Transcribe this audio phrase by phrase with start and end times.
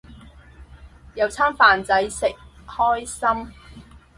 [1.13, 2.25] 有餐飯仔食，
[2.65, 3.53] 開心